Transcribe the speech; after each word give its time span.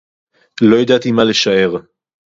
לֹא 0.61 0.75
יָדַעְתִּי 0.79 1.11
מָה 1.11 1.21
לְשַׁעֵר. 1.23 1.71